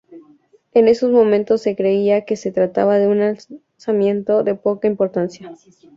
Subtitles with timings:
[0.73, 5.53] En esos momentos se creía que se trataba de un alzamiento de poca importancia.